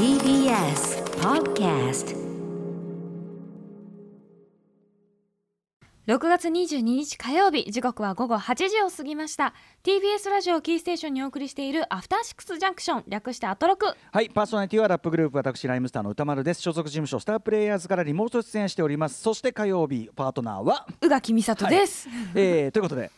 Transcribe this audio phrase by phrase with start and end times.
[0.00, 2.16] TBS Podcast
[6.06, 9.52] 6月22日火曜日時刻は午後8時を過ぎました。
[9.84, 13.04] TBS ラジオキーステーションにお送りしているアフターシックスジャンクション。
[13.08, 13.94] 略してアトロク。
[14.10, 16.62] はいパーソナリティはラップグループ私ライムスターの歌丸です。
[16.62, 19.20] 所属事務所スタープレイヤーズからリモート出演しております。
[19.20, 22.08] そして火曜日パートナーは、宇垣美里です。
[22.34, 23.10] えー、ということで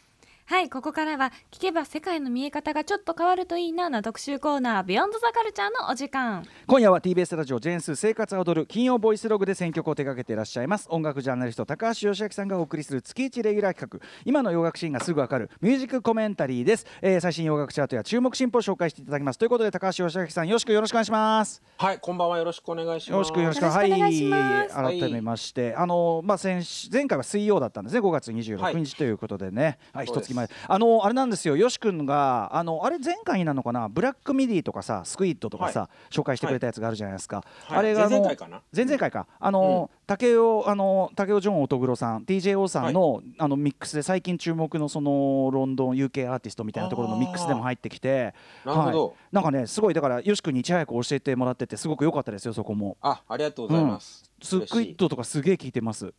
[0.45, 6.45] はい、ここからは聞けば世界の見え方がちょっと変わるといいなな特集コーナービヨンドザカルチャーのお時間。
[6.67, 10.89] 今夜は TBS ラジオジェーン・スー生活は踊る金曜ボイスログで選曲を手掛けていらっしゃいます。
[10.91, 14.07] 音楽ジャーナリスト高橋芳朗さんがお送りする月一レギュラー企画。
[14.25, 19.39] 今の洋楽シーンがすぐわかるミュージックコメンタリーです、えー、最新洋楽チャートや注目新譜を紹介していただきます。
[19.39, 21.63] ということで高橋芳朗さんよろしくよろしくお願いします。
[21.79, 22.39] はい、こんばんは。
[22.39, 23.13] よろしくお願いします。
[23.13, 24.77] よろしくよろしくよろしくお願いします。
[24.77, 25.01] はい。
[25.01, 28.01] 改めまして、あのまあ先週前回は水曜だったんですね。
[28.01, 29.79] 5月26日ということでね。
[29.93, 31.57] はい一、そうです月前あのあれなんですよ。
[31.57, 33.89] よし君があのあれ前回になるのかな？
[33.89, 37.79] ブラックミディとかさスクイッドとかさ、紹介してくれたやつがあるじゃないですか、はい。
[37.79, 38.63] あれがあの前々回かな？
[38.75, 39.27] 前々回か。
[39.39, 49.07] あの、竹尾あの竹尾ジョン乙黒さん TJO さんの,、あのミックスで最近注目のそのロンドン UK アーティストみたいなところのミックスでも入ってきてなるほど。
[49.09, 52.97] はい、なんかねすごいだからよし君にいち早く教えてもらっててすごく良かったですよそこも。
[53.01, 54.25] あ、ありがとうございます。
[54.43, 56.13] スクイッドとかすげえ聞いてます。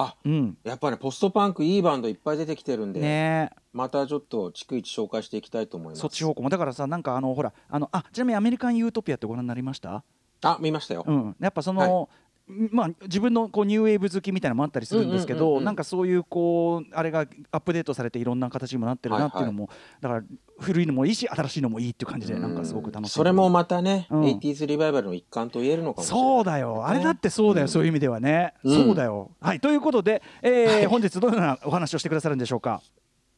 [0.00, 0.56] あ、うん。
[0.62, 6.00] やっぱね、ポストパンクいいバンドいっぱい出てきてるんで、ねえ、またちょっと逐一紹介していきたいと思います。
[6.00, 10.04] そっち方向もだからさなんかあのほらあのあちなみにアメリカンユートピアってご覧になりました？
[10.42, 11.04] あ、見ましたよ。
[11.04, 11.36] うん。
[11.40, 12.08] やっぱその、
[12.48, 19.68] まあ自分のこうニューウェーブ好きみたいなのもあったりするんですけど、なんかそういうこうあれがアップデートされていろんな形にもなってるなっていうのも、
[20.00, 20.22] だから
[20.58, 23.12] 古いのもいいし新しいのもいいっていう感じでなんかすごく楽しい。
[23.12, 26.24] それもまたね、うん 80s リバイバルの一環と言えるのかもしれない。
[26.24, 29.30] そうだよ、あれだってそうだよ、うんそういう意味ではね、うんそうだよ。
[29.40, 32.80] はい、ということで、えーはい本日どのようなお話をしてくださるんでしょうか？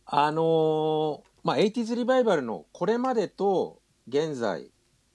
[0.06, 4.70] あのーまあ、80s リバイバルのこれまでと現在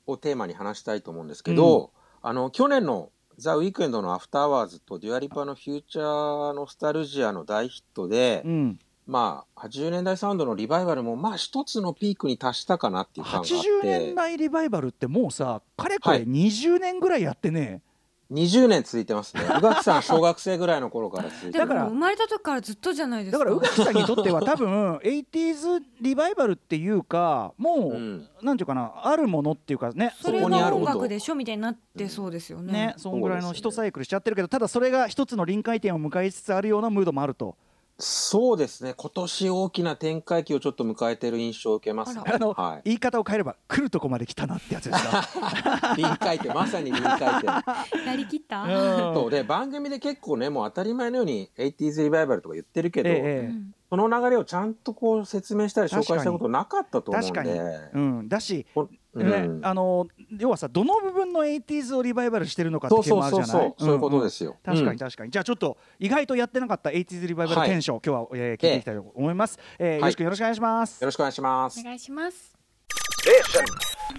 [0.07, 8.79] をテーマに話したいと思うんですけど、あの、去年のザ・ウィークエンドのアフターアワーズとデュアリパのフューチャーノスタルジアの大ヒットで、うん。
[9.07, 13.53] まあ、80年代サウンドのリバイバルも、まあ、一つのピークに達したかなっていう感があって。
[13.53, 17.83] 80年代リバイバルってもうさかれこれはい20年ぐらいやってね、
[18.31, 19.43] 20年続いてますね。
[19.43, 23.43] 宇垣さん、小学生ぐらいの頃から続いてだから生まれた時からずっとじゃないですか。
[23.43, 28.27] だから宇垣さんにとっては多分 80s リバイバルっていうかもう、うん。
[28.41, 32.73] なんていうかなあるものっていうかねそれこにある音楽でしょみたいになってそうですよね。
[32.73, 37.55] ねそんぐらいの一サイクルしちゃってるけどただそれが一つの臨界点を迎えつつあるようなムードもあると
[37.97, 38.93] そうですね。
[38.97, 42.23] 今年大きな展開期をちょっと迎えてる印象を受けますね。
[42.25, 42.81] あの、はい。
[42.83, 47.45] 言い方を変えれば来るとこまで来たなってやつですか臨界点、まさに臨界点。
[48.05, 57.89] やりきった、うんそうで、番組で結構ね、もう当たり前のように 80s リバイバルとか言ってるけど、ええうんその流れをちゃんとこう説明したり紹介したことなかったと思うん確かに、で。
[57.93, 59.65] うん、だし、ほんねうん。
[59.65, 60.07] あの
[60.37, 63.67] 要はさどの部分の 80s をリバイバルしてるのかってそういうのもあるじゃない？
[63.67, 64.57] そうそうそう、そういうことですよ。
[64.63, 64.93] 確かうん。
[64.93, 71.79] に確かに、じゃあちょっと意外とやってなかった 80s リバイバルはいテンション、今日は、えー聞いていきたいと思います、えーいよろしくよろしくお願いします、よろしくお願いします。
[71.79, 71.83] お。
[71.83, 72.55] 願いします。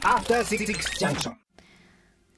[0.03, 1.32] After Six Junction.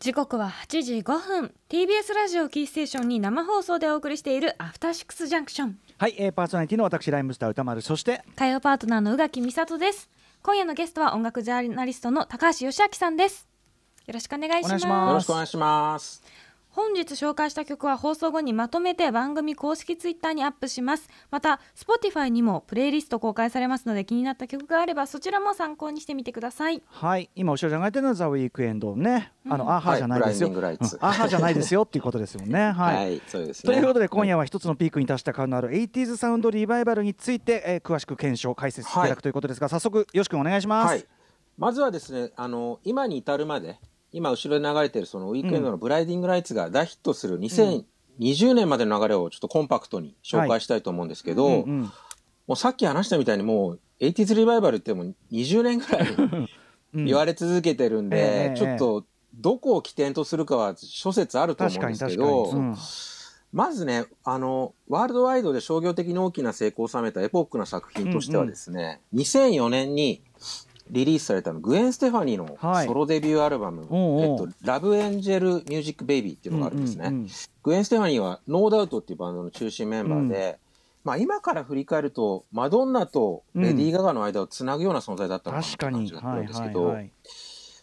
[0.00, 1.54] 時刻は8時5分。
[1.68, 10.08] TBS ラジオキーステーションに生放送でお送りしているアフターシックスジャンクションはい、えーパーソナリティの私ライムスター歌丸そして火曜パートナーの宇垣美里です。
[10.44, 13.48] 今夜のゲストは音楽ジャーナリストの高橋義明さんです。
[14.06, 15.08] よろしくお願いしますお願いします。
[15.08, 16.22] よろしくお願いします。
[16.78, 21.08] 本日紹介した曲は放送後にまとめて番組公式ツイッターにアップします。
[21.28, 26.80] また Spotify にもプレイリスト公開されますので気になった曲があればそちらも参考にしてみてください。
[26.86, 27.30] はい。
[27.34, 32.70] 今後ろに流れてるのはザ・ウィークエンドね、あのアーハーじゃないですよ、はいアーハーじゃないですよっていうことですよね。
[32.70, 33.74] はい、はい、そうですね。
[33.74, 41.06] ということで今夜は一つのピークに達した感のある 80s サウンドリバイバルについて、えー詳しく検証解説していただくということですが、早速よし君お願いします、はい、
[41.56, 43.80] まずはですねあの今に至るまで
[44.12, 51.92] 今後ろに流れてるそのウィークエンドのブライディングライツが大ヒットする2020年までの流れをちょっとコンパクトに紹介したいと思うんですけど、うんうん
[52.48, 56.08] もうさっき話したみたいにもう 80s リバイバルってもう20年ぐらい
[56.94, 57.04] うん。
[57.04, 59.04] 言われ続けてるんで、ええちょっと
[59.34, 62.74] どこを起点とするかは諸説あると思うんですけど、うん。
[63.52, 70.22] まずねあのワールドワイドで商業的に大きな成功を収めたエポックな作品としてはですね、2004年に
[70.90, 72.86] リリースされたのグエン・ステファニーのはい。
[72.86, 74.40] ソロデビューアルバム「おうおう。
[74.42, 77.06] えっと、ラブ・エンジェル・ミュージック・ベイビー」っていうのがあるんですね。
[77.08, 77.28] うんうんうん
[77.62, 80.58] グウェン・ステファニーはノーダウトっていうバンドの中心メンバーで、
[81.04, 87.12] まあ、今から振り返るとマドンナとレディー・ガガの間をつなぐような存在だったのかなって感じがするはいんですけど、はいはい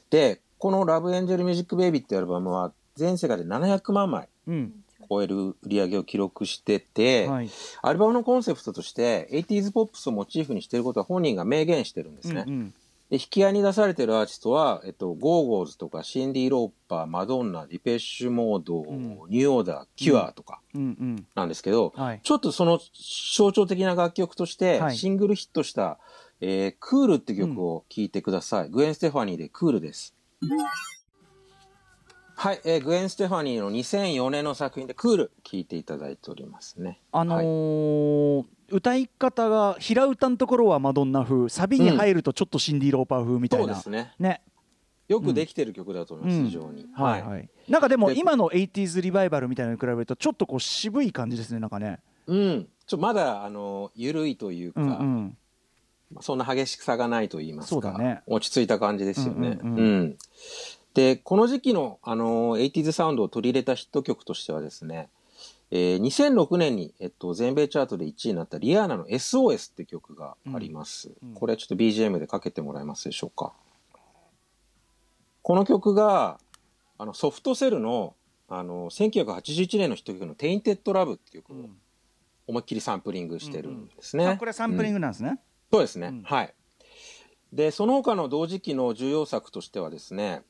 [0.09, 4.73] でこの「ラブ・エンジェル・ミュージック・ベイビー」っていうアルバムは全世界で700万枚うん。
[5.07, 7.49] 超える売り上げを記録してて、はい。
[7.83, 12.45] アルバムのコンセプトとして 80s ポップスをモチーフにしていることは本人が明言してるんですね。
[12.47, 12.73] うん
[13.09, 19.19] で、引き合いに出されてるアーティストは、えっと、ゴーゴーズとか、シンディ・ローパー、マドンナ、ディペッシュモード、ん。
[19.29, 20.81] ニューオーダー、キュアとかうん。
[20.81, 22.21] うんなんですけど、はい。
[22.23, 22.79] ちょっとその
[23.37, 24.97] 象徴的な楽曲としては、い。
[24.97, 25.99] シングルヒットした、
[26.41, 28.69] えークールって曲を聴いてください。
[28.69, 30.15] グエン・ステファニーでクールです。
[32.37, 36.99] はい、えーグエン・ステファニーの2004年の作品でクール聴いていただいておりますね。
[37.11, 37.45] あのはい。
[37.45, 44.13] ー歌い方が平歌のところはマドンナ風サビに入るとちょっとシンディ・ローパー風みたいな、そうですね。
[44.19, 44.41] ね。
[45.07, 46.45] よくできてる曲だと思います、うん。
[46.45, 46.87] 非常に。
[46.93, 47.49] はいはい。
[47.69, 51.99] なんかでもで今の 80s リバイバルみたいなのに比べるとちょっとこう渋い感じですねなんかね。
[52.27, 52.67] うん。
[52.87, 54.87] ちょまだ、あの、緩いというか、うん
[56.13, 56.21] うん。
[56.21, 58.21] そんな激しさがないと言いますか、ね。
[58.27, 59.59] 落ち着いた感じですよね。
[59.61, 60.17] うんうんうん。
[60.93, 65.09] で、この時期の、あの、80s サウンドを取り入れたヒット曲としてはですね、
[65.71, 71.11] えー2006年に、えっと、全米チャートで1位になったリアーナの SOS って曲があります。
[71.23, 73.53] うんこれちょっと BGM でかけてもらえますでしょうか。
[75.41, 76.39] この曲が、
[76.97, 78.15] あの、ソフトセルの、
[78.47, 81.69] あの、1981年のヒット曲の Tainted Love って曲を
[82.47, 84.27] 思いっきりサンプリングしてるんですね。
[84.27, 85.39] あこれサンプリングなんですね、
[85.71, 86.53] そうですね、うんはい。
[87.53, 90.41] で、その他の同時期の重要作としてはですね、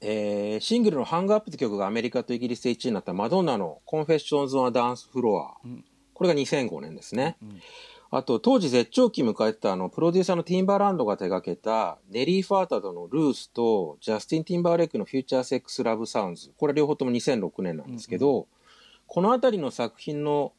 [0.00, 5.56] えーシングルのハングアップって曲がアメリカとイギリスで1位になったマドンナのコンフェッションズ・オン・ダンス・フロア。
[5.64, 5.84] うん
[6.14, 7.36] これが2005年ですね。
[7.40, 7.60] うん
[8.10, 16.50] あと、当時絶頂期迎えてたあの、プロデューサーのティンバーランドが手掛けた、ネリー・ファータドのルースと、ジャスティン・ティンバーレイクのフューチャー・セックス・ラブ・サウンズ。
[16.56, 18.46] これ両方とも2006年なんですけど、
[19.06, 20.52] このあたりの作品の、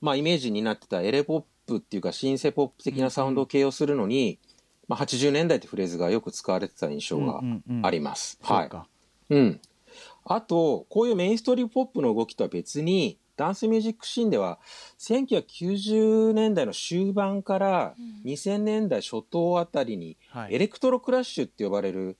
[0.00, 4.38] まあ、イメージになってたエレポップっていうか、シンセポップ的なサウンドを形容するのに、
[4.88, 7.42] まあ、80年代ってフレーズがよく使われてた印象が
[7.82, 8.38] あります。
[8.42, 8.62] はい。
[8.62, 8.86] そうか
[9.30, 9.60] うん。
[10.24, 14.58] あと、こういうメインストリームポップの動きとは別に、ダンスミュージックシーンでは、
[14.98, 17.94] 1990年代の終盤から
[18.24, 22.16] 2000年代初頭あたりに、はいエレクトロクラッシュって呼ばれる、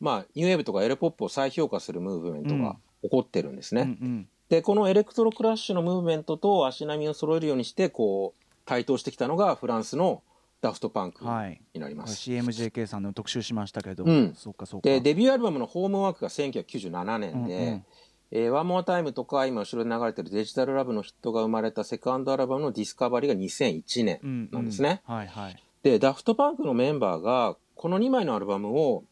[0.00, 3.82] まあ、ニューウェーブとかエレポップを再評価するムーブメントが起こってるんですね。
[3.82, 10.22] うんうんで、このエレクトロクラッシュのムーブメントと足並みを揃えるようにして、こう、台頭してきたのがフランスの
[10.64, 12.30] ダフトパンクはいになります。
[12.30, 17.84] CMJK さんの特集しましたけど、うんそうかそうかで、デビューアルバムのホームワークが1997年で、うんうん
[18.30, 25.02] えーワンモアタイムとか今後ろで流れてるデジタルラブのヒットが生まれたセカンドアルバムのディスカバリーが2001年うんなんですね。
[25.04, 29.04] はいはいで、ダフトパンクのメンバーがこの2枚のアルバムを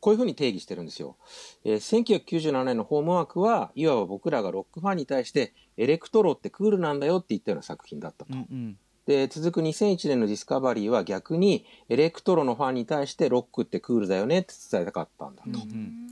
[0.00, 1.16] こういうふうに定義してるんですよ。
[1.64, 8.32] えー1997年のホームワークはいわば僕らがロックファンに対してエレクトロってクールなんだよって言ったような作品だったと。
[8.32, 15.48] うんうんで、続く2001年のディスカバリーは逆にエレクトロのファンに対してロックってクールだよねって伝えたかったんだと。
[15.50, 16.10] うん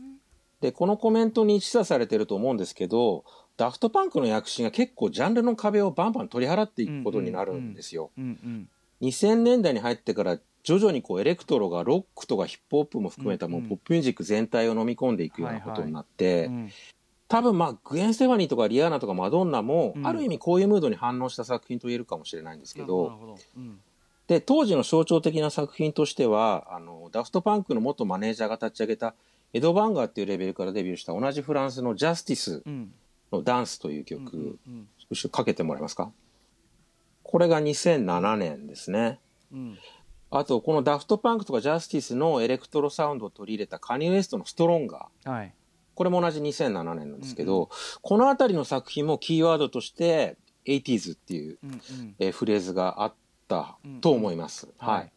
[0.61, 3.25] で、このコメントに示唆されてると思うんですけど、
[3.57, 8.11] ダフトパンクの躍進が結構ジャンルの壁をバンバン取り払っていくことになるんですよ。
[8.19, 8.69] うんうん
[9.01, 16.71] 2000年代に入ってから徐々にこうエレクトロがロックとかヒップホップも含めたもうポップミュージック全体を飲み込んでいくようなことになって、うん
[17.29, 20.07] 多分まあグウェン・ステファニーとかリアーナとかマドンナもうん。
[20.07, 23.79] ある意味こういうムードに反応した作品と言えるかもしれないんですけど、うん。
[24.27, 29.15] で、当時の象徴的な作品としては、あの、ダフトパンクの元マネージャーが立ち上げた、
[29.53, 32.93] エド・バンガーっていうレーベルからデビューした同じフランスのジャスティスうん。
[33.31, 34.59] のダンスという曲、
[35.31, 36.11] かけてもらえますか？
[37.23, 39.19] これが2007年ですね。
[39.53, 39.79] うん。
[40.31, 45.31] あと、このダフトパンクとかジャスティスのエレクトロサウンドを取り入れたカニウエストのストロンガー。
[45.31, 45.55] はい
[45.99, 47.69] これも同じ2007年なんですけど、うん
[48.03, 52.15] このあたりの作品もキーワードとして 80s っていう、うんうん。
[52.21, 53.15] えーフレーズがあっ
[53.49, 54.69] たと思います。
[54.79, 55.03] はい。
[55.03, 55.11] で、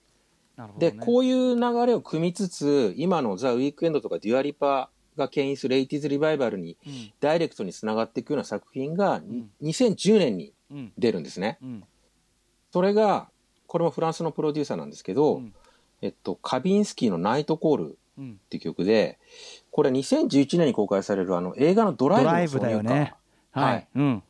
[0.57, 0.97] なるほどね。
[1.05, 7.13] こういう流れを汲みつつ、今のザ・ウィークエンドとかデュアリパが牽引する 80s リバイバルにうん。
[7.19, 9.51] ダイレクトにつながっていくような作品が、ん。
[9.61, 10.93] 2010年にうん。
[10.97, 11.59] 出るんですね。
[11.61, 11.83] うん。
[12.73, 13.29] それが、
[13.67, 15.53] これもフランスのプロデューサーなんですけど、うん。
[16.01, 19.19] えっと、カビンスキーのナイトコールっうんていう曲で、
[19.71, 23.13] これ2011年に公開されるあの映画のドライブのドライブだよね。
[23.51, 23.73] はい。
[23.73, 23.87] はい。
[23.95, 24.23] うん。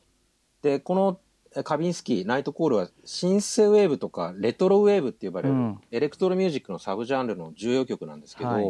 [0.61, 1.19] で、この
[1.55, 5.79] えカビンスキー、ナイトコールはシンセウェーブとかレトロウェーブって呼ばれる、うん。
[5.91, 8.65] エレクトロミュージックのサブジャンルの重要曲なんですけど、はい。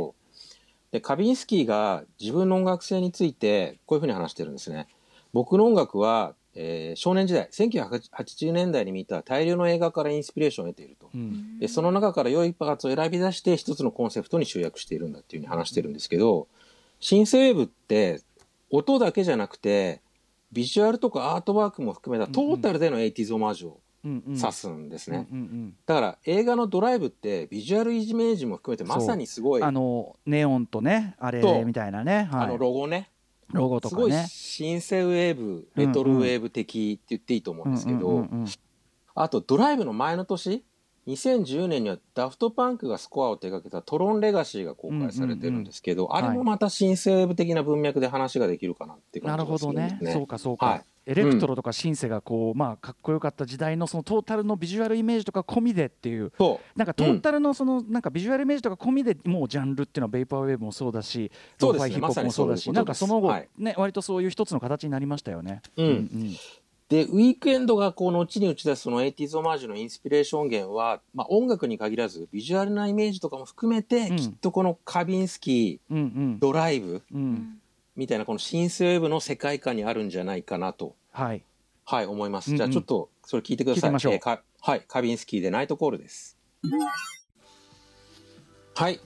[0.91, 4.87] でカビンスキーが自分の音楽性についてこういうふうに話してるんですね。
[5.31, 11.09] 僕の音楽は、えー少年時代、1980年代に見た大量の映画からインスピレーションを得ていると。
[11.13, 11.59] うん。
[11.59, 16.60] でその中から良いパーツを選び出して一つのコンセプトに集約しているんだっていうふうに話してるんですけど、シ
[17.19, 18.21] ンセウェーブって
[18.69, 20.01] 音だけじゃなくて、
[20.51, 25.27] ビジュアルとかアートワークも含めたトータルでの 80s オマージュを指すんですね。
[25.31, 32.29] うんうんだから映画のドライブってビジュアルイメージも含めてまさにすごい、うんああののネオンとねあれみたいなね。
[32.31, 32.57] はい。
[32.57, 33.09] ロゴね、
[33.51, 38.27] ロゴとすごいかねシンセウェーブ、レトロウェーブ的って言っていいと思うんですけど、
[39.15, 40.63] あとドライブの前の年、
[41.07, 50.13] 2010年にはダフトパンクがスコアを手掛けたトロンレガシーが公開されてるんですけど、んうんうんあれもまたシンセウェーブ的な文脈で話ができるかなって感じほどねがするんですね。
[50.13, 56.31] そうかそうか、はいエレクトロとかシンセがこう、まあかっこよかった時代のそのトータルのビジュアルイメージとか込みでっていう。
[56.37, 56.77] そう。
[56.77, 61.89] なんかトータルのそのなんかビジュアルイメージとか込みでもうジャンルっていうのはベイパーウェーブもそうだしそうですね。
[61.89, 65.61] ローファイヒップホップもそうだしまなんかその後はいね割とそういう一つの形になりましたよね。
[65.75, 66.35] うんうん
[66.91, 77.61] で、ウィークエンドがこう後に打ち出すその 80s オマージュのインスピレーション源は、まあ、音楽に限らずビジュアルなイメージとかも含めて、うんきっとこのカビンスキーうんうんドライブうん
[77.95, 81.43] みたいなこのシンセウェーブの世界観にあるんじゃないかなと、はい
[81.85, 82.55] はい、思います。
[82.55, 83.91] じゃあちょっとそれ聞いてください。
[84.61, 86.37] はい、カビンスキーでナイトコールです。
[88.75, 88.99] はい。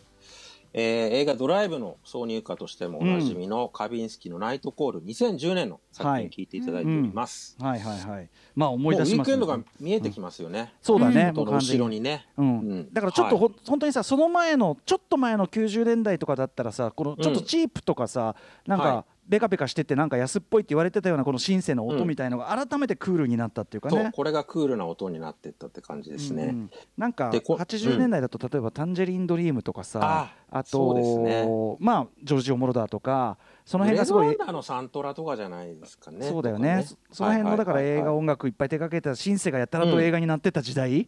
[0.78, 7.56] えー映画「ドライブ」の挿入歌としてもおなじみのカビンスキーの「ナイトコール」2010年の作品聞いていただいております。
[7.62, 8.30] はいはいはい。
[8.56, 9.22] まあ思もウィいう出しますね。
[9.22, 10.74] ークエンドが見えてきますよね。
[10.82, 11.46] そうだね、うん。
[11.46, 12.28] 後ろにね。
[12.36, 12.60] うん。
[12.60, 12.94] うん。
[12.94, 17.46] だからちょっとほ、本当にさその前のちょっと前の90年代とかだったらさこのちょっとうん。
[17.46, 18.36] チープとかさ、
[18.68, 24.02] なんはかベカベカしててなんか安っぽいって言われてたようなこのシンセのうん音みたいのが改めてクールになったっていうかね。
[24.04, 26.44] そうこれがクールな音になってったって感じですね。
[26.44, 36.28] うんうんなんかでこ80年代だと例えば「タンジェリンドリーム」とかさ、ああそうですと、ねまあジョージ・オモロダーとかその辺がすごいランナーのサントラとかじゃないですかね。
[36.28, 38.18] そうだよとかねそその辺のだから映画を。
[38.18, 41.08] 音楽いっぱい手掛けたシンセがやたらと映画になってた時代っ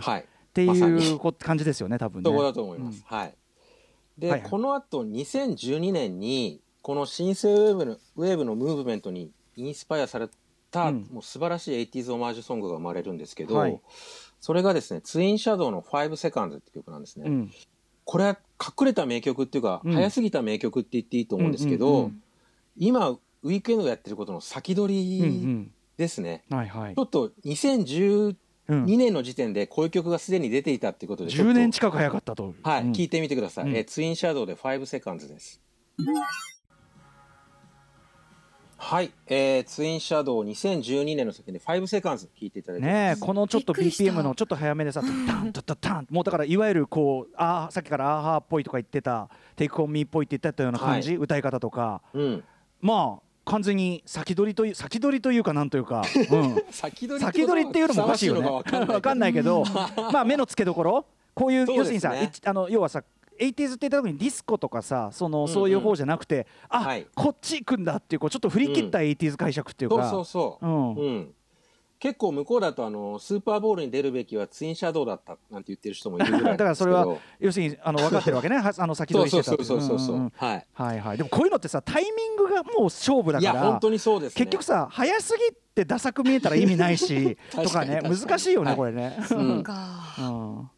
[0.00, 0.24] はい。
[0.52, 2.30] てまさにいうこ感じですよね多分ね。
[2.30, 3.02] そこだと思います。
[3.06, 3.34] はい。
[4.18, 10.28] で、はいはいこの後2012年にこの新生ウェーブのウェーブのムーブメントにインスパイアされ
[10.70, 13.80] た、うんもう素晴らしい 80s オマージュソングが生まれるんですけど、はい
[14.40, 17.24] それがですねツインシャドウの5 Seconds って曲なんですね。
[17.26, 17.50] うん
[18.04, 22.22] これは隠れた名曲っていうか、うん早すぎた名曲って言っていいと思うんですけど、うんうんうん
[22.78, 26.44] 今ウィークエンドがやってることの先取うんうりんですね。
[26.50, 28.36] はいはいちょっと2012
[28.68, 32.54] うん年の時点でこういう曲がすでに出ていたってことでちょっ10と年近く早かったと。
[32.62, 33.64] はい、うん聞いてみてください。
[33.64, 35.60] うんえーツインシャドウで5 seconds です。
[38.86, 43.16] はい、えー、ツインシャドウ2012年の作品で5 seconds 聞いていただいてね。
[43.18, 46.06] このちょっと BPM のちょっと早めでさ、 タンタンタンタン。
[46.08, 52.00] もうだからいわゆるこうあーさっきからアーハーっぽいとか言ってたテイクオンミーっぽいって言ってたような感じ、歌い方とか。
[52.14, 52.44] うん。
[52.80, 58.48] まあ完全に先取りという先取りというかなんというか、 うん、先取り先取りっていうのもおかしいよね。
[58.48, 59.64] わかんないけど、
[60.12, 63.02] まあ目の付けどころ、こういう要するにさ、いあの要はさ。
[63.40, 65.48] 80s って言った時にディスコとかさそのんうん。
[65.48, 67.06] そういう方じゃなくて、あ、はい。
[67.14, 70.66] こっち行くんだっていうこうちょっと振り切った 80s 解釈っていうそうか、そうそう。
[70.66, 70.94] うん。
[70.94, 71.34] うん。
[71.98, 76.74] 結構向こうだとあのスーパーボールに出るべきはツインシャドウだったなんて言ってる人もいるぐらい だから。
[76.74, 77.06] それは
[77.40, 78.56] 要するにあの分かってるわけね。
[78.60, 80.16] はあの先そう取りしてたそうそうそうそう。
[80.16, 80.66] んんんはい。
[80.74, 81.00] はい。
[81.00, 81.16] はい。
[81.16, 84.44] でもこういうのってさタイミングがもう勝負だいやから本当にそうですね。
[84.44, 88.76] 結局さ早すぎてダサく見えたら意味ないし とかね難しいよね、はい。
[88.76, 89.24] これね、うん。
[89.24, 89.74] そうか
[90.18, 90.70] うん、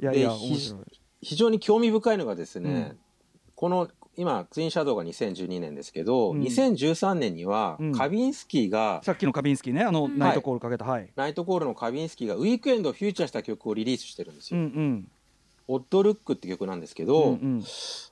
[0.00, 2.98] いやいやで面白い非常に興味深いのがですね、うん。
[3.54, 6.42] この今ツインシャドウが2012年ですけど、うん。
[6.42, 7.92] 2013年にはうん。
[7.92, 14.60] カビンスキーが、さっきのカビンスキーねあの、ナイトコールかけたはい、ナイトコールのカビンスキーがウィークエンドをフューチャーした曲をリリースしてるんですよ。
[14.60, 14.66] うん。
[14.66, 15.08] うん
[15.68, 17.64] オッドルックって曲なんですけうど、んうん。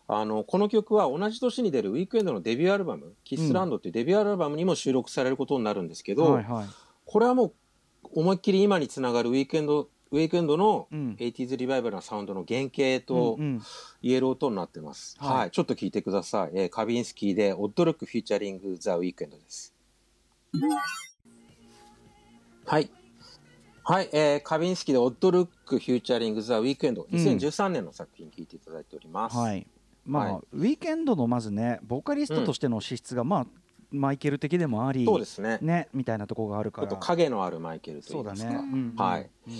[0.07, 6.67] あのこの曲は同じ年に出るウィークエンドのデビューアルバム「キスランド」っていうデビューアルバムにも収録されることになるんですけど、はいはい。
[7.05, 7.52] これはもう
[8.14, 13.62] 思いっきり今につながるウィークエンドウィークエンドのうん 80s リバイバルなサウンドの原型とうんうん
[14.02, 15.17] 言える音になってます。
[15.19, 16.50] はいはい、ちょっと聞いてください。
[16.55, 19.75] えーカビンスキーでオッドルックフィーチャリングザウィークエンドです。
[22.67, 22.90] はい。
[23.83, 29.37] はい、えーカビンスキーでオッドルックフィーチャリングザウィークエンド、2013年の作品聞いていただいております。
[29.37, 29.67] はい
[30.07, 33.47] まあ、はいウィークエンドのまずねボーカリストとしての資質が、まあ
[33.93, 35.59] マイケル的でもありそうですね。
[35.61, 38.52] ねみたいなところがあるちょっからと影のあるマイケルといそうだいますか。
[38.52, 39.52] ね、うんはいうん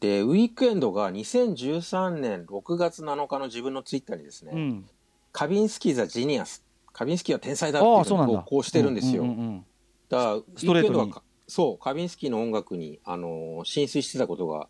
[0.00, 4.86] で、ウィークエンドが2013年6月7日の自分のツイッターにですね、うん。
[5.32, 9.22] カビンスキーザジニアス、カビンスキーは天才だっていう投稿してるんですよ。
[9.22, 9.64] うんうんうん
[10.08, 11.12] だからウストレートに。
[11.50, 14.68] そうカビンスキーの音楽に、あのー浸水してたことが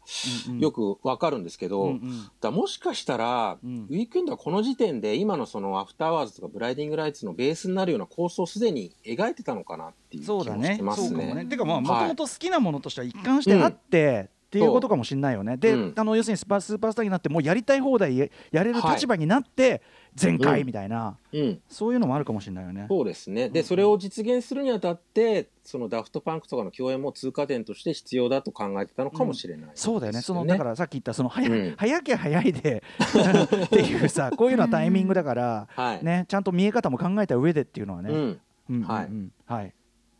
[0.59, 2.31] よくわかるんですけど、うんうん。
[2.41, 3.87] だもしかしたら、うん。
[3.91, 11.09] ウィークエンドはこの時点で今のそのアフターワーズとかブライディングライツのベースになるような構想をすでに描いてたのかなっていう気もそうだねしてますね。
[11.09, 11.47] そうかもね。
[11.47, 12.03] てかまあもはい。
[12.03, 15.59] ともと好きなものとしては一貫してあって、っていうことかもしれないよね。
[15.59, 19.83] で、うんあの要するにスーパースーパースターになってもうやりたい放題ややれる立場になって
[20.15, 22.87] 全開みたいな、うんそういうのもあるかもしれないよね。
[22.89, 23.51] そうですね。
[23.51, 30.23] で、それを実現するにあたって、そのダフトパンクとかの共演も通過点として必要だと考えてたのかもしれない、そうだよね。
[30.23, 32.83] そのだからさっき言ったその早,、うん早きゃ早いで
[33.67, 36.03] っていうさこういうのはタイミングだから、はい。
[36.03, 38.11] ねちゃんと見え方も考えた上でっていうのはね。
[38.11, 38.17] うん。
[38.17, 38.41] うん
[38.71, 39.09] うんうんはい
[39.47, 39.75] はい。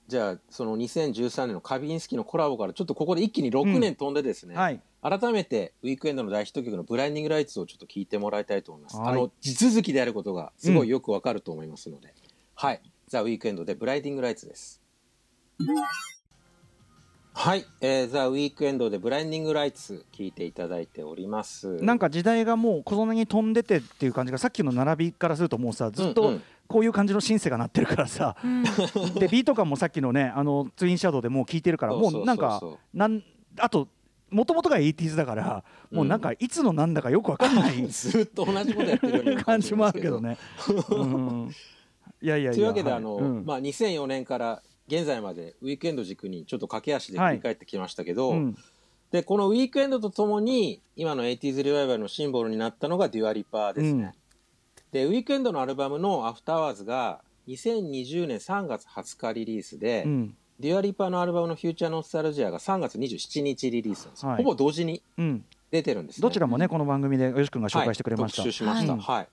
[0.09, 4.81] じゃあ、その2013年のカビンスキーのコラボから、ちょっとここで一気に6年飛んでですね、はい。
[5.03, 8.97] 改めてウィークエンドの大ヒット曲の「ブラインディング・ライツ」をちょっと聞いてもらいたいと思います。
[8.97, 12.13] はいあの地続きであることがすごいよくわかると思いますので、
[12.55, 14.83] はいザ・ウィークエンドで「ブラインディング・ライツ」です。
[17.35, 21.77] はい、えー、ザ・ウィークエンドで「ブラインディング・ライツ」聞いていただいております。
[21.77, 28.63] なんか時代がもう小園に飛んでてっていう感じがさっきの並びからするともうさずっとうんうんこういう感じのシンセが鳴ってるからさ、うん。
[29.15, 32.63] でビート感もさっきのねあのツインシャドウでもう聞いてるからもうなんか
[32.95, 33.23] なん
[33.59, 33.89] あと
[34.31, 40.31] もともとが 80s だからもうなんかいつのなんだかよくわかんない ずっと同じことやってるように感じもあるけどね。
[40.31, 40.39] ね。
[40.91, 41.51] うん。
[42.21, 42.99] いやいやいやというわけで、はい。
[42.99, 43.45] あの、うん。
[43.47, 48.57] まあ、2004年から現在までウィークエンド軸にちょっと駆け足で振り返ってきましたけど、うん
[49.11, 54.13] でこのウィークエンドとともに今の 80s リバイバルのシンボルになったのがデュアリパーですね、
[54.93, 60.37] でウィークエンドのアルバムの「アフター・アワーズが2020年3月20日リリースで、うん。
[60.61, 64.37] デュア・リパのアルバムの「フューチャーノスタルジア」が3月27日リリースなんです、はい。
[64.39, 65.45] ほぼ同時にうん。
[65.71, 66.23] 出てるんですね。
[66.23, 68.43] どちらもねこの番組でよし君が紹介してくれました。
[68.43, 68.93] はい、しました。
[68.93, 69.29] うんはい。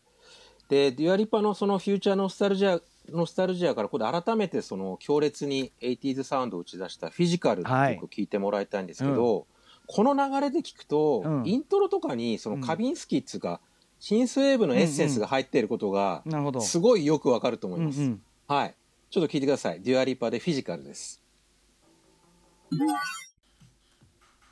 [0.67, 9.45] で、デュアリパのそのフューチャーノスタルジア、ノスタルジアからこれ改めてその強烈に 80s サウンドを打ち出したフィジカルっていう曲を聴いてもらいたいんですけど、
[9.87, 11.43] この流れで聞くと、うん。
[11.45, 13.61] イントロとかにそのカビンスキーっつうか、
[13.99, 16.61] シンスウェーブのエッセンスが入っていることがなるほど。
[16.61, 18.01] すごいよくわかると思います。
[18.01, 18.75] うんうんはい。
[19.09, 19.81] ちょっと聞いてください。
[19.81, 21.21] デュアリパでフィジカルです。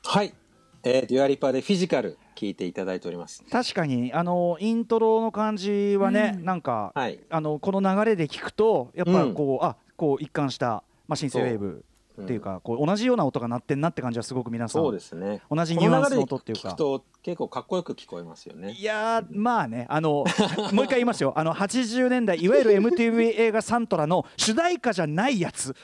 [0.04, 0.34] はい。
[0.82, 3.44] えーデュアリパでフィジカル聞いていただいております。
[3.50, 7.20] 確かにあのイントロの感じはね、うんなんか、はい。
[7.30, 11.84] あのこの流れで聞くとやっぱうんこう、あこう一貫した、まあ、シンセウェーブ
[12.22, 15.42] っていうか、こう同じような音が鳴ってんなって感じはすごく皆さんそうですね。
[15.50, 16.74] 同じニュアンスの音っていうか。
[16.76, 18.72] この流れで聞くと結構かっこよく聞こえますよね。
[18.72, 20.24] いやーまあねあの
[20.72, 21.32] もう一回言いますよ。
[21.36, 25.74] あの80年代いわゆる MTV 映画サントラの主題歌じゃないやつ。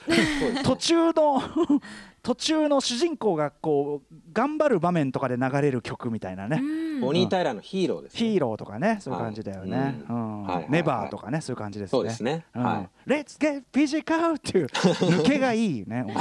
[0.62, 1.42] 途中の
[2.22, 7.00] 途中の主人公がこう頑張る場面とかで流れる曲みたいなね、うん。
[7.00, 8.18] ボニー・タイラーのヒーローです、ね。
[8.18, 10.64] ヒーローとかねそういう感じだよね、はい。
[10.66, 10.70] うん。
[10.70, 11.90] ネバーとかねそういう感じですね。
[11.90, 12.44] そうですね。
[12.54, 12.62] うん。
[12.62, 16.14] は Let's get physical っていう抜けがいいね ね、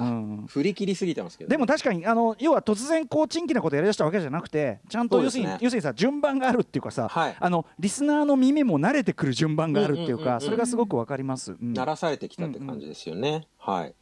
[0.00, 0.48] うんい。
[0.48, 11.52] 振り切りすぎてますけど、でも確かにあの要は突然こう珍奇なことやりだしたわけじゃなくてちゃんと要するに、ね要するにさ順番があるっていうかさ、はいあのリスナーの耳も慣れてくる順番があるっていうかうんうんうんうんそれがすごくわかります。
[11.52, 13.46] うん鳴らされてきたって感じですよね。
[13.58, 13.94] はい。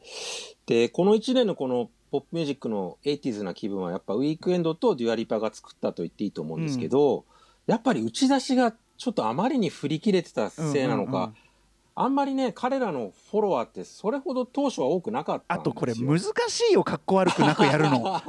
[0.66, 7.25] で、この1年のこのポップミュージックの 80s な気分はやっぱウィークエンドとデュアリパが作ったと言っていいと思うんですけど、
[7.66, 11.35] やっぱり打ち出しがちょっとあまりに振り切れてたせいなのか、うんうんうん
[11.94, 15.59] あんまりね彼らのフォロワーってそれほど当初は多くなかったあ。
[15.59, 18.20] とこれ難しいよかっこ悪くなくやるの。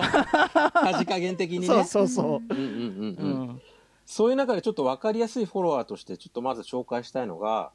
[0.86, 1.68] 味加減的にね。
[1.68, 3.24] そうそうそうんうんうんう。
[3.24, 3.62] うんうん
[4.04, 7.72] そういう中でちょっと分かりやすいフォロワーとしてちょっとまず紹介したいのが、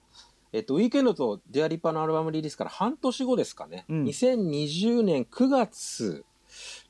[0.52, 6.26] えっと、ウィークエンドとデュアリパのアルバムリリースから半年後ですかね、うん2020年9月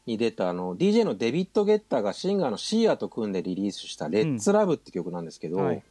[0.05, 5.83] に出たあの DJ のデビッド・ゲッターがシンガーのシーアと組んでリリースした「レッツ・ラブ」って曲なんですけど、はい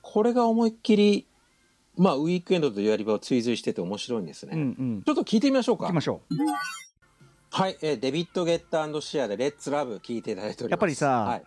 [0.00, 1.26] これが思いっきり、
[1.98, 4.52] まあ、ウィークエンドとデュアリパを追随してて面白いんですね。
[4.54, 4.62] うんう
[4.98, 5.02] ん。
[5.04, 6.00] ちょっと聞いてみましょうか行きま。
[6.00, 6.34] しょう。
[7.50, 10.70] はい、えーデビッド・ゲッタ、シーアで「レッツ・ラブ」聞いていただいております。
[10.70, 11.42] やっぱりさはい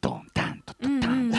[0.00, 1.32] ドンタントトタンうんうんうん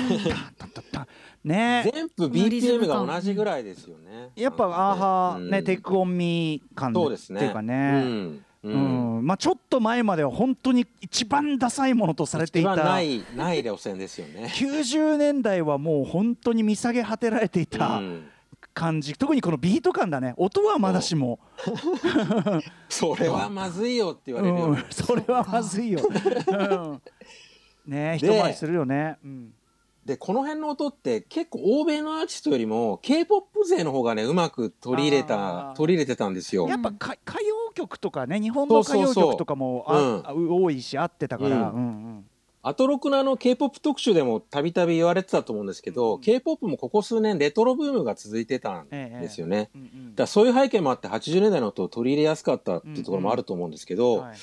[0.57, 1.07] タントトタン
[1.45, 4.29] ね全部 BPM が同じぐらいですよね。
[4.35, 7.37] やっぱアーハうんーねテイクオンミー感そうですね。
[7.37, 8.01] っていうかうね。
[8.01, 8.45] ん。
[8.63, 14.51] ううんんまあちょっと前までは本当に一番ダサいものとされてい一番たないない路線ですよね。
[14.55, 18.23] 90年代はもう本当に見下げ果てられていたうん
[18.73, 20.33] 感じ、特にこのビート感だね。
[20.37, 21.39] 音はまだしも、
[22.89, 24.75] それはまずいよって言われるようん。
[24.75, 24.85] ね。
[24.89, 27.01] それはまずいよ、うん。
[27.85, 29.53] ね一で回りするよね、うん。
[30.05, 35.73] でこの辺の音って結構欧米のアーティストよりも K-POP 勢の方がねうまく取り入れあたー。
[35.73, 36.67] 取り入れてたんですよ。
[36.67, 36.75] や。
[36.75, 39.85] っぱか歌謡曲とかね日本の歌謡曲とかも
[40.35, 41.61] 多いし合ってたから、うん。
[41.61, 41.87] うんう
[42.19, 42.25] ん
[42.63, 46.21] アトロクのあの K-POP 特集でもたびたび言われてたと思うんですけど、うん。
[46.21, 49.71] K-POP もここ数年レトロブームが続いてたんですよね。
[49.75, 50.15] うんうん。
[50.15, 54.37] だからそういう背景もあって80年代の音を取り入れやすかったっていうところもあると思うんですけど、はい。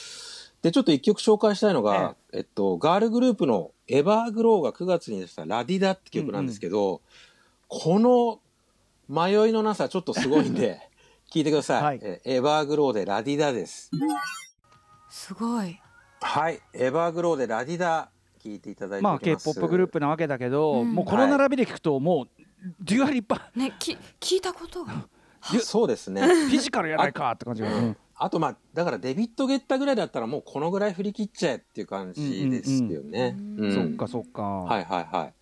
[0.62, 7.00] でちょっと一曲紹介したいのが、えっと、ガールグループの「エバーグロー」が9月に出した「ラディダ」って曲なんですけど、
[7.68, 8.40] この
[9.08, 10.80] 迷いのなさちょっとすごいんで
[11.32, 12.00] 聞いてください、はい。
[12.02, 13.90] えエバーグローで「ラディダ」です。
[15.08, 15.80] すごい
[16.20, 16.60] はい。
[16.72, 18.10] エバーグローで「ラディダ」
[18.42, 20.92] 聞いていただいてまあ K-POP グループなわけだけど、うん。
[20.92, 22.44] もうこの並びで聞くともう
[22.80, 25.06] デュアリパねき聞いたことが。
[25.62, 26.22] そうですね。
[26.22, 27.96] フィジカルやないかって感じが、うん。
[28.14, 33.58] あとまあだからデビッド・ゲッタぐらいだったらもうこのぐらい振り切っちゃえっていう感じですよね、うん。
[33.58, 33.64] うん。
[33.64, 35.34] うんそっかそっか、はいはいはい。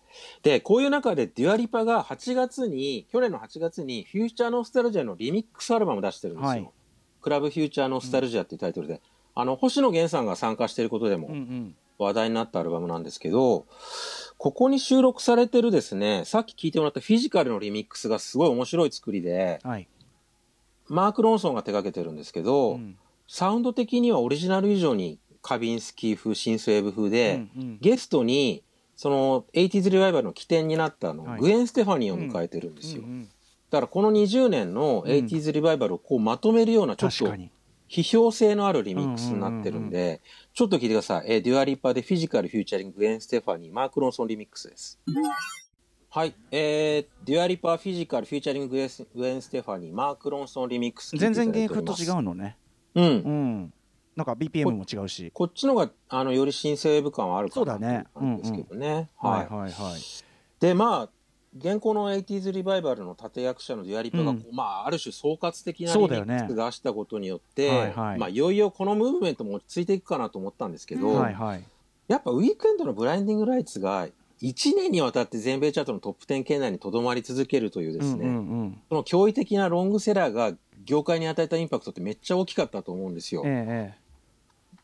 [0.43, 6.49] で、こういう中でデュアリパが8月に、去年の8月にフューチャーノスタルジアのリミックスアルバムを出してるんですよ。
[6.49, 6.69] はい。
[7.21, 9.01] クラブフューチャーノスタルジアっていうタイトルで。
[9.39, 11.75] あの星野源さんが参加していることでもうんうん。
[11.99, 13.65] 話題になったアルバムなんですけど、
[14.37, 19.87] ここに収録されてるですね、さっき聞いてもらったフィジカルのリミックスがすごい面白い作りで、はい。
[20.87, 22.97] マーク・ロンソンが手掛けてるんですけど、うん。
[23.27, 27.77] サウンド的にはオリジナル以上にカビンスキー風、シンスウェーブ風で、うんうん。
[27.81, 28.63] ゲストに、
[28.95, 31.39] その 80s リバイバルの起点になったあの、はい。
[31.39, 33.03] グエン・ステファニーを迎えてるんですよ。
[33.03, 33.29] うんうん
[33.69, 37.33] だからこの20年の 80s リバイバルをこうまとめるようなちょっと
[37.89, 40.21] 批評性のあるリミックスになってるんで、
[40.53, 41.25] ちょっと聞いてください。
[41.27, 44.99] えーデュア・リパでフィジカルフィーチャリンググウェン・ステファニー、マーク・ロンソンリミックスです。
[46.09, 46.33] はい。
[46.51, 51.67] えー、デュア・リパフィジカルフィーチャリンググウェングウェン・ステファニー、マーク・ロンソンリミックス全然原。
[51.69, 52.57] 風と違うのね
[52.95, 53.05] うん。
[53.05, 53.73] うん
[54.15, 59.09] なんか BPM も違うしこっちのがあのよりシンセウェーブ感はあるかなそうだねっていう感じですけどね。
[59.15, 59.47] はいはい。
[59.47, 60.01] はいはい
[60.59, 61.09] でまあ
[61.59, 68.19] 現行の 80s リバイバルの立役者のデュアリッパがこう、うんまあある種総括的なリミックス出したことによって、はいはい。
[68.19, 71.63] まあいよいよこのムーブメントも落ち着いていくかなと思ったんですけど、はいはい。
[72.07, 74.07] やっぱウィークエンドのブラインディングライツが
[74.41, 80.53] 1年にわたって全米チャートのトップ10圏内にとどまり続けるというですね、うんうんその驚異的なロングセラーが
[80.85, 83.41] 業界に与えたインパクトってめっちゃ大きかったと思うんですよ。
[83.41, 84.07] うんええ。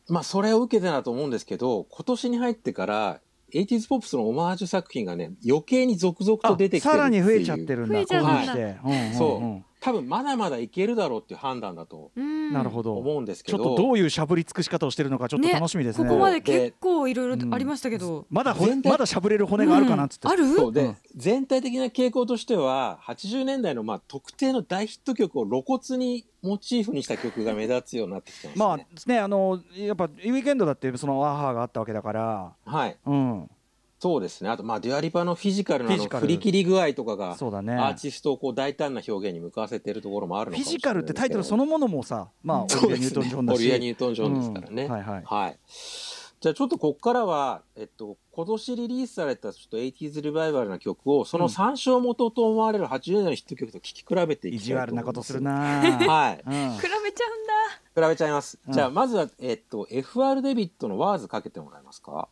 [0.09, 3.19] まあそれを受けてだと思うんですけど今年に入ってから
[3.53, 12.53] 80s ポップスのオマージュ作品がね余計に続々と出てきてるさらに増えちゃってるんだ増えちゃうんだこういうしてううんうん多分まだまだいけるだろうっていう判断だとうん。
[12.53, 12.95] なるほど。
[12.95, 16.07] 思うんですけど、ちょっとどういうしゃぶり尽くし方をしてるのかちょっと楽しみですね。
[16.07, 20.97] ここまで結構いろいろありましたけど、まだほ全体まだしゃぶれる骨があるかなっつって、うんあるそうで、うん。
[21.17, 28.65] 全体的な傾向としては80年代のまあ特定の大ヒット曲を露骨にモチーフにした曲が目立つようになってきてますね。
[28.65, 32.53] まあねあのやっぱウィークエンドだってそのワーハーがあったわけだから。
[32.65, 33.49] はい、うん
[34.03, 34.49] そうですね。
[34.49, 44.83] あとまあデュアリパのフィジカルの振り切り具合とかがそうだねアーティストをこう大胆な表現に向かわせているところもあるのかもしれないフィジカルってタイトルそののものもさまあオそうリビア・ニュートン・ジョンだしオリニュートン・ジョンですからね。
[44.83, 45.59] うんはいはいはい。
[46.41, 55.03] じゃあちょっとここからは、えっと、今年リリースされたちょっと 80s リバイバルな曲を、その参照元と思われる80年代のヒット曲と聴き比べてい意地きたいと思います。
[55.03, 55.39] 悪なことする。
[55.39, 56.43] なはい。
[56.45, 57.25] うん比べちゃ
[57.95, 58.59] うんだ比べちゃいます。
[58.67, 62.27] うんじゃあまずは、えっと、FR デビットのワーズかけてもらえますか？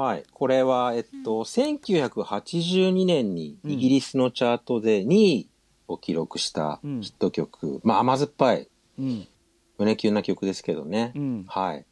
[0.00, 0.24] はい。
[0.32, 5.50] これは、えっと、1982年にイギリスのチャートで2位
[5.88, 7.82] を記録したうんヒット曲。
[7.84, 9.28] まあ甘酸っぱい、うん
[9.76, 11.12] 胸キュンな曲ですけどね。
[11.14, 11.84] うんはい。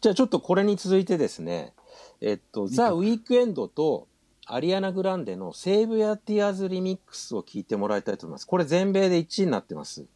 [0.00, 1.74] じゃあちょっとこれに続いてですね、
[2.20, 4.08] えっと、ザ・ウィークエンドと
[4.46, 8.48] アリアナ・グランデのセーブ・や・ティアーズ・リミックスを聞いてもらいたいと思います。
[8.48, 10.06] これ全米で1位になってます。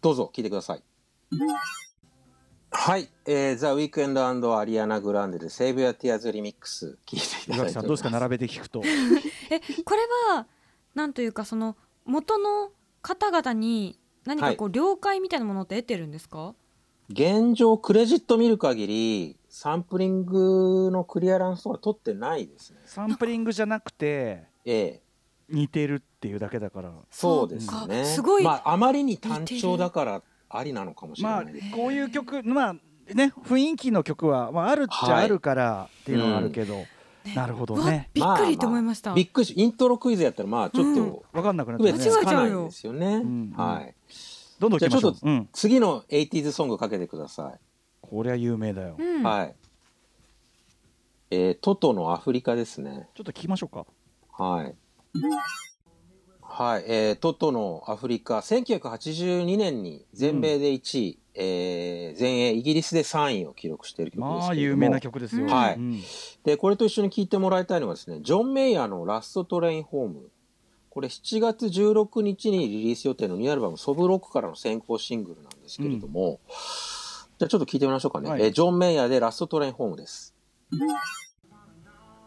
[0.00, 0.82] どうぞ聞いてください。
[2.74, 3.08] はい。
[3.26, 8.10] えー、ザ・ウィークエンドアリアナ・グランデでセーブ・や・ティアーズ・リミックス聞いていただいさんどうですか？
[8.10, 10.00] 並べて聞くとえこれ
[10.34, 10.46] は
[10.94, 16.54] なんというかその元の方々に何かこう了解みたいなものって得てるんですか、
[17.10, 22.78] 現状クレジット見る限りサンプリングのクリアランスとか取ってないですね。
[22.86, 25.02] サンプリングじゃなくてええ
[25.48, 28.04] 似てるっていうだけだからそうですかね。
[28.06, 30.22] すごい、まあ、あまりに単調だから
[30.52, 31.52] ありなのかもしれまあない。
[31.52, 31.70] です。
[31.70, 32.74] こういう曲まあ
[33.14, 36.84] ね雰囲気の曲は、まあ、あるっちゃあるからっていうのはあるけど、
[37.34, 42.26] なるほどわねびっくりと思いました、びっくりしイントロクイズやったらまあちょっと分かんなくなっ区別てね。
[42.26, 42.92] 間ですよ。
[42.92, 43.18] ね。
[43.18, 43.52] ん。
[43.56, 43.94] はい。
[44.58, 45.12] どんどん行きましょう。
[45.12, 47.52] じゃあちょっとうん、次の 80s ソングかけてくださ
[48.00, 49.04] こりゃ有名だよ、うちい。
[49.20, 49.22] ん。
[49.22, 49.54] はい。
[51.30, 53.08] えートトのアフリカですね。
[53.20, 53.86] ょっと聞きましょうか。
[54.36, 54.74] はい。
[56.54, 66.02] はい、えートトのアフリカ、1982年に全米で1位、えー全英、イギリスで3位を記録している曲ですけれどもまあ有名な曲ですよ、はいうん
[66.44, 70.30] で、これと一緒に聴いてもらいたいのはですね、ジョン・メイヤーのラスト・トレイン・ホーム。
[70.90, 76.38] これ7月16日にリリース予定のニューアルバム、ソブロックからの先行シングルなんですけれども、
[77.38, 78.28] じゃあちょっと聞いてみましょうかね。
[78.28, 80.34] はいえージョン・メイヤーでラスト・トレイン・ホームです。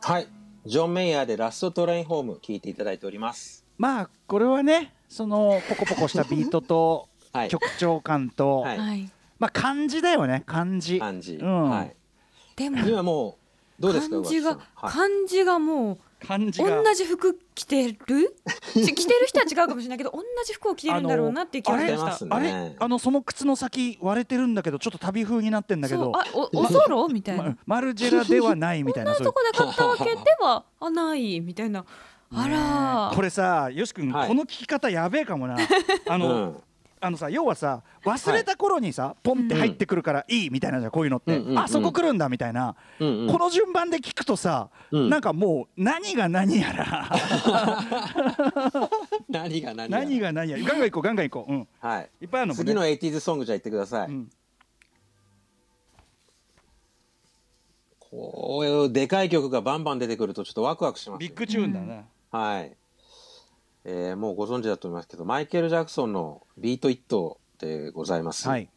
[0.02, 0.28] はい。
[0.66, 3.65] ジョン・メイヤーでラスト・トレイン・ホーム聴いていただいております。
[3.78, 7.50] まあこれはねそのポコポコしたビートと はい。
[7.50, 8.78] 曲調感と、はい。
[8.78, 9.12] はい。
[9.40, 11.36] まあ漢字だよね漢字感じ。
[11.36, 11.70] うん。
[11.70, 11.96] はい。
[12.56, 13.38] でも今も
[13.78, 14.92] う、どうですか漢字がはい。
[14.92, 18.36] 漢字がもう同じ服着てる？
[18.74, 22.36] ち 着てる人は違うかもしれないけど同じ服を着てるんだろうなっていう気がしました。
[22.36, 22.70] あれあね。
[22.70, 22.76] れ？
[22.80, 26.04] あのその靴の先割れてるんだけどちょっと旅風になってんだけど。
[26.06, 27.08] そうあお おそろ？
[27.10, 27.44] みたいな。
[27.44, 29.26] まマルジェラではないみたいなそういう。
[29.26, 31.86] そこで買ったわけではあないみたいな
[32.32, 33.16] あら。
[33.16, 34.28] これさよし君、はい。
[34.28, 35.58] この聞き方やべえかもな。
[36.08, 36.64] あうの、ん。
[37.02, 43.32] あのさ要はさ忘れた頃にさ、ポンって入ってくるからいいみたいなじゃんこういうのって、うんうんうんあそこ来るんだみたいな、うんうん。
[43.32, 45.10] この順番で聞くとさ、うん。
[45.10, 47.10] なんかもう何が何やら。
[49.30, 51.54] 何が何が何が何やガンガン行こうガンガン行こう。
[51.54, 51.68] うん。
[51.80, 52.10] はい。
[52.22, 52.66] いっぱいあるのもね。
[52.66, 54.30] 次の 80s ソングじゃあ言ってください、うん。
[58.00, 61.28] こういうでかい曲がバンバン出てくるとちょっとワクワクしますよ。
[61.28, 62.76] ビッグチューンだねはい、
[63.86, 68.70] えーもうご存知だと思いますけどマイケル・ジャクソンの「ビート・イット」でございます、はい。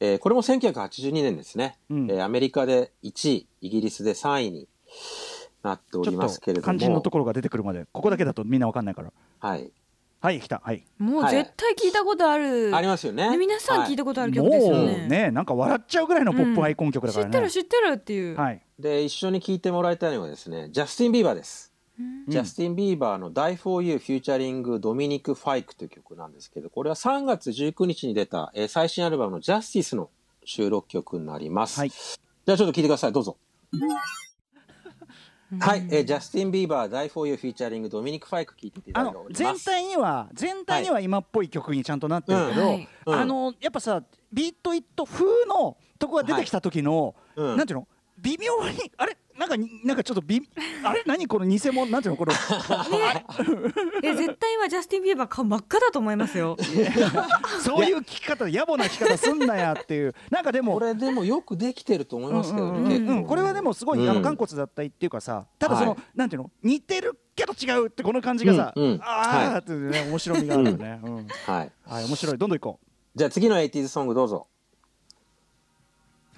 [0.00, 2.10] えーこれも1982年ですね、うん。
[2.10, 4.68] えーアメリカで1位イギリスで3位に
[5.62, 6.72] なっておりますけれども。
[6.72, 9.12] と肝心のところが出てくるまでここだけだとみんなわかんないから。
[9.40, 9.72] はい、
[10.20, 10.60] はい来た。
[10.62, 10.84] はい。
[10.98, 11.34] もうはい。
[11.34, 13.30] 絶対聞いたことある、ありますよね。
[13.30, 17.30] ね皆さん聞いたことある曲もですようね,、ねなんか笑っちゃうぐらいのポップアイコン曲だ知からね。
[17.30, 18.60] ってる知ってるっていう、はい。
[18.78, 21.77] で一緒に聴いてもらいたいのがですねジャスティン・ビーバーです、うん
[22.28, 30.10] ジャスティン・ビーバーの「Die for You」フィーチャリングドミニク・ファイクという曲なんですけどこれは3月19日に出た、えー最新アルバムの「ジャスティスの
[30.44, 31.90] 収録曲になります、はい。
[31.90, 33.12] じゃあちょっと聴いてください。
[33.12, 33.36] どうぞ。
[35.60, 39.34] はい、えージャスティン・ビーバー、Die for You フィーチャリング、ドミニク・ファイク聞いていたあだいて。
[39.34, 42.68] 全体には全体には今っぽい曲にちゃんとなってるけど、うん。
[42.68, 43.14] はいうん。
[43.14, 47.56] あのやっぱさビートイット風のとこが出てきた時の、うん。
[47.56, 47.88] なんていうの？
[48.18, 49.16] 微妙にあれ？
[49.38, 50.42] なんかになんかちょっとび
[50.82, 51.02] あれ？
[51.06, 51.90] 何この偽物？
[51.90, 52.16] なんていうの？
[52.16, 52.32] この。
[54.02, 56.56] え絶対今ジャスティン・ビーバー顔真っ赤だと思いますよ。
[57.60, 60.14] そういう聞き方野暮な聞き方すんなやっていう。
[60.30, 62.90] なんかでもこれでもよくできてると思いますけどね、うんうんうん。
[62.90, 63.12] 結構。
[63.12, 64.22] うんこれはでもすごい、あうん。
[64.22, 66.00] の肝骨だったりっていうかさただその、はい。
[66.16, 66.50] なんていうの？
[66.62, 69.00] 似てるけど違うってこの感じがさ、うんうん。
[69.02, 71.26] ああっていうね面白みがあるよね、うん。
[71.46, 71.72] はい。
[71.86, 72.38] はい面白い。
[72.38, 72.80] どんどん行こ
[73.14, 74.46] じゃあ次の 80s ソングどうぞ。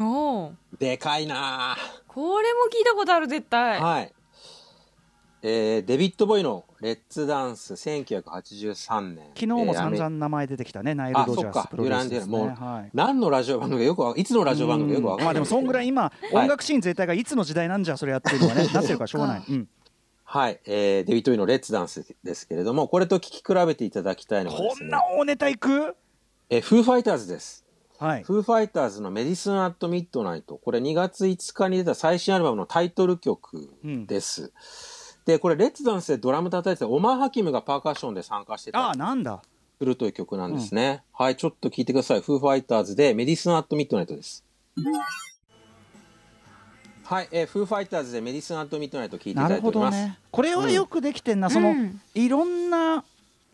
[0.00, 1.76] おおでかいな。
[2.08, 4.12] これも聞いたことある絶ぁ対、はい。
[5.42, 9.24] えーデビッド・ボーイの「レッツ・ダンス」1983年。
[9.24, 11.62] う昨日も散々名前出てきたね、ナイル・あロジャーそっか。
[11.62, 12.38] スプロデュースですね。
[12.38, 12.90] ユーランディラはい。
[12.94, 15.24] 何のラジオ番組かよくわいつのラジオ番組かよくわかんない。
[15.26, 16.34] まあでもそんぐらい今、はい。
[16.34, 19.68] 音楽シーン全体がいつの時代なんじゃそれやってるのはねなってるからしょうがない、うん、
[20.24, 24.78] はい、えーデビッド・ボーイの「レッツ・ダンス」ですけれどもこれと聴き比べていただきたいのはですね。
[24.80, 25.96] こんな大ネタいく？
[26.48, 27.64] えーフーファイターズです
[28.00, 30.56] はいフーファイターズのメディスン・アット・ミッドナイト。
[30.56, 33.68] これ2月5日に出た最新アルバムのタイトル曲
[34.06, 34.52] です。
[35.26, 39.42] で、これ、レッツダンスでドラム叩いてたオマー・ハキムがパーカッションで参加してあたあなんだ
[39.78, 41.02] するという曲なんですね。
[41.12, 42.22] はい、ちょっと聴いてください。
[42.22, 44.46] フーファイターズでメディスン・アット・ミッドナイトです。
[47.04, 49.98] はい、えーフーファイターズでメディスン・アット・ミッドナイト聴いていただいております。
[49.98, 53.04] どねこれはよくできてんな、その、うんいろんな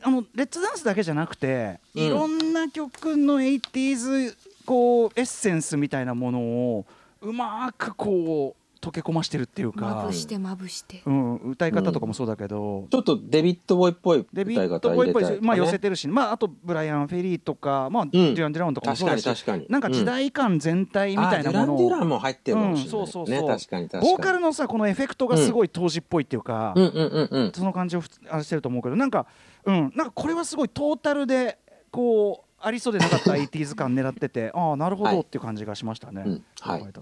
[0.07, 2.03] あのレッツダンスだけじゃなくて、うん。
[2.05, 6.87] いろんな曲の 80s こうエッセンスみたいなものを
[7.23, 11.03] うまくこう溶け込ましてるっていうまかぶ、してまぶして。
[11.07, 19.66] うん、歌い方とかもそうだけど、ちょっとデビッド・ボーイっぽいデビッ歌い方ド・ボーイっぽいまあ寄せてるし、まあ、あとブライアン・フェリーとか、まあデュラン・デュランとかもそうだし確かに確かに。
[19.71, 23.42] なんか時代感全体みたいなものあデュラン・デュラをンも入ってるかもしれない、うんそうそうそう。
[23.42, 24.03] ね確かに確かに。
[24.05, 27.53] ボーカルのさこのエフェクトがすごい当時っぽいっていうか、うんうんうんうん。
[27.53, 29.27] その感じをふつあれしてると思うけどなんか
[29.66, 29.92] うん。
[29.94, 31.59] なんかこれはすごいトータルで
[31.90, 35.16] こうありそうでなかった 80s 感狙ってて ああなるほはい。
[35.16, 36.22] どっていう感じがしましたね。
[36.26, 36.44] うん。
[36.61, 36.83] はい。
[36.83, 36.92] はい。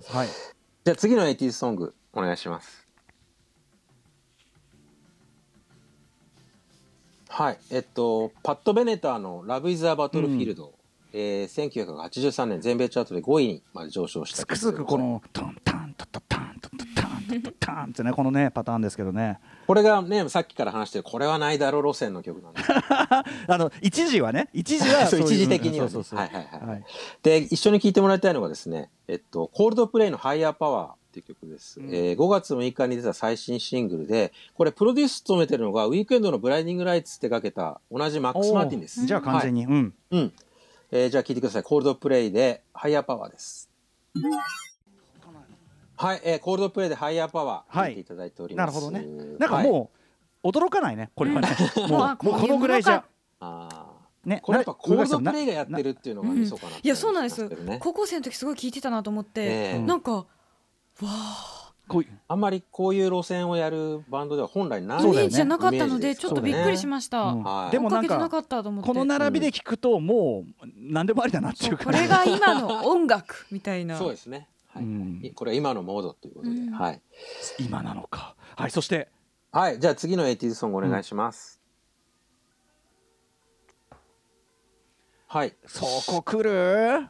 [0.84, 2.84] じゃあ次の 80s ソングお願いします。
[7.28, 10.72] はい、えっと、パッド・ベネターの「ラブ・イズ・ア・バトルフィールド」
[11.12, 15.83] えー1983年全米チャートで5位にまで上昇したつくづくこのトンタン
[17.34, 19.38] タントトタンってねこのねパターンですけどね。
[19.66, 22.62] これがねさっきから話してるこれはないだろう路線の曲なんで。
[22.62, 23.24] す あ
[23.58, 25.90] の一時はね一時は 一時的にはね。
[25.90, 26.18] そうそうそう。
[26.18, 26.84] はいはいはいはい。
[27.22, 31.94] で一緒に聴いてもらいたいのがですね、えっと、コールドプレイの「ハイヤーパワー」っていう曲です、うん。
[31.94, 39.06] えー5月6日に出た最新シングルでこれプロデュース務めてるのがウィークエンドの「ブラインディング・ライツ」ってかけた同じマックス・マーティンです。
[39.06, 39.94] じゃあ完全に、うん。
[40.10, 40.32] うん。
[40.90, 41.62] えーじゃあ聞いてください。
[41.62, 43.70] コールドプレイでハイヤーパワーです。
[45.96, 47.90] はい、えーコールドプレイでハイヤーパワーはい。
[47.90, 48.74] 聞いていただいております。
[48.74, 49.06] なるほどね。
[49.38, 49.90] なんかも
[50.42, 51.48] う驚かないねこれはね。
[51.76, 53.04] もうもうあもうこのぐらいじゃ。
[53.40, 53.86] あ
[54.24, 59.78] ねーこれやっぱコールドプなレイがやってるっていうのがミソかなっていやそうなんですね高校生の時すごい聞いてたなと思って、ええ。
[59.78, 60.24] なんかわ
[61.02, 62.08] あこういう。
[62.28, 67.42] あんまりこういう路線をやるバンドでは本来ないイメージじゃなかったのでちょっとびっくりしました、うん。
[67.42, 67.70] はい。
[67.72, 68.88] でもなんか追っかけてなかったと思って。
[68.88, 73.98] この並びで聞くともう何でもありだなっていうこ感じれが今の音楽みたいな。
[73.98, 74.48] そうですね。
[74.74, 74.84] はい。
[74.84, 75.32] うん。
[75.34, 76.72] これは今のモードということで、うん。
[76.72, 77.00] はい。
[77.60, 78.34] 今なのか。
[78.56, 79.08] はいそして。
[79.52, 81.60] はい、じゃあ次の 80s ソングお願いします。
[85.28, 85.54] はい。
[85.66, 86.50] そこ来る？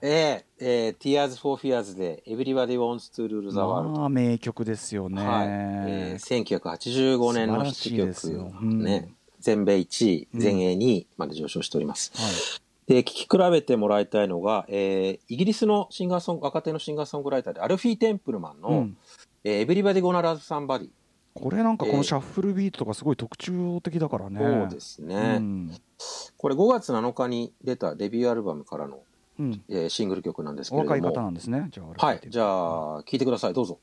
[0.02, 3.98] えーえー Tears for Fears で Everybody Wants to Rule the World。
[3.98, 5.46] まあ名曲ですよね、はい。
[5.48, 8.44] えー、1985年のヒット素晴らしいですよ。
[8.50, 8.82] 曲、うん。
[8.82, 10.40] ね、全米1位、うん。
[10.40, 12.62] 全英2位まで上昇しております。
[12.86, 18.96] はいで、聴き比べてもらいたいのが、えーイギリスのシンガーソング、若手のシンガーソングライターで、アルフィー・テンプルマンの、うん。
[19.42, 20.90] えー Everybody Gonna Love Somebody。
[21.34, 24.38] これなんかこええのシャッフルビートとかすごい特徴的だからね。
[24.38, 25.72] そうですね、うん。
[26.36, 29.00] これ5月7日に出たデビューアルバムからの、
[29.40, 29.62] うん。
[29.68, 30.94] えーシングル曲なんですけおれども。
[30.96, 31.68] 若い方なんですね。
[31.70, 32.20] じゃあはい。
[32.28, 33.54] じゃあ聴いてください。
[33.54, 33.78] どうぞ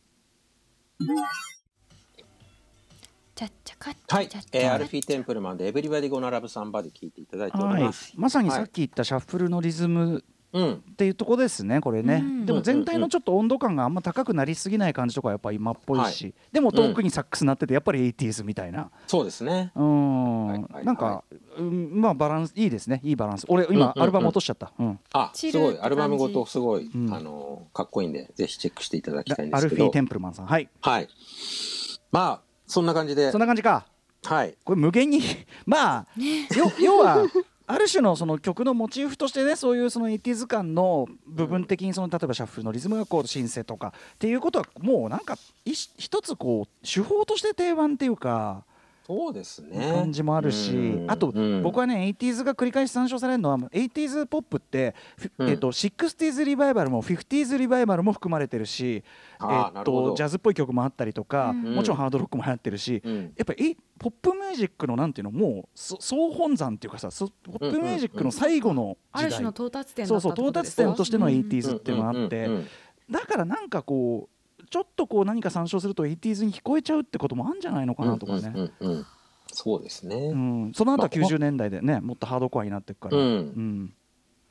[3.42, 10.24] ちゃっちゃかっちはいゃちゃっ、ちえー、ゃアルフィー・テンプルマンで「エブリバディ・ゴナ・ラブ・サンバディ」聴いていただいておはいります、まさにさっき言ったシャッフルのリズム
[10.54, 10.74] うん。
[10.74, 12.46] っていうとこですねこれね、うん。
[12.46, 18.92] でも全体のちょっと温度感があんま高くなりすぎない感じとかやっぱ今っぽいし、でも遠くにサックス鳴っててやっぱり 80s みたいな。
[19.08, 19.72] そうですね。
[19.76, 20.62] うん、はい。
[20.74, 20.86] はい。
[20.86, 21.24] なんか、
[21.58, 23.00] うんまあバランスいいですね。
[23.02, 23.46] いいバランス。
[23.48, 25.00] 俺今、アルバム落としちゃった、うん。
[25.14, 25.80] あすごい。
[25.80, 27.14] アルバムごとすごい、うん。
[27.14, 29.76] あのかっこいいんでぜひチェックしていただきたいんでアすけど。
[29.78, 30.48] ルフィー・テンプルマンさん。
[30.48, 30.70] はい。
[30.82, 31.08] はい。
[32.12, 33.32] まあそんな感じで。
[33.32, 33.86] そんな感じか。
[34.24, 34.56] はい。
[34.64, 35.22] これ無限に
[35.66, 36.06] まあ、
[36.56, 37.26] よ 要は
[37.68, 48.64] ある種のその曲のモチーフとしてねそういうその 80s 感の部分的にその例えばシャッフルのリズムがこうシンセとかっていうことはもうなんか一一つこう手法として定番っていうか
[49.12, 49.92] そうですね。
[49.94, 51.12] 感じもあるし、うん。
[51.12, 51.62] あと、うん。
[51.64, 55.50] 僕はね 80s が繰り返し参照されるのは 80s ポップって、フうん。
[55.50, 59.04] えっと 60s リバイバルも 50s リバイバルも含まれてるし、
[59.42, 60.10] えっなるほど。
[60.12, 61.76] とジャズっぽい曲もあったりとか、うん。
[61.76, 63.34] もちろんハードロックも流行ってるし、うん。
[63.36, 72.68] やっぱりえポップミュージックのなんていうのもうそ総本山っていうかさそポップミュージックの最後の時代、ある種の到達点だったそうそう到達点としてのうん 80s っていうのがあって、うんうんうん
[73.12, 74.41] だからなんかこう
[74.72, 79.06] ちょっとこう何か参照すると 80s に聞こえちゃうってこともあるんじゃないのかなとかね、うんうんうんうん。
[79.52, 83.26] そうですね、うん、その後はまあ90年代でねもっとハードコアになっていくから、うん。
[83.26, 83.30] う
[83.60, 83.94] ん。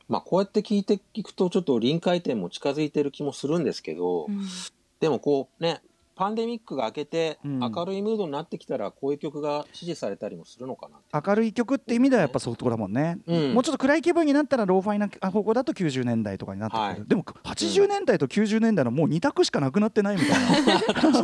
[0.09, 4.47] まあこうやって聞いていくとちょっと臨界点も近づいてる気もするんですけど、うん。
[5.01, 5.81] でもこうね
[6.21, 7.61] パンデミックが明けてうん。
[7.61, 13.55] 明るいムードになってきたらこういう曲が支持されたりもするのかな明るい曲って意味ではやっぱそういうところだもんね、うん。
[13.55, 17.05] もうちょっと暗い気分になったらローファイな方向だと90年代とかになってくる、はい。
[17.07, 20.41] でも80年代と90年代のもう2択しかなくなってないみたい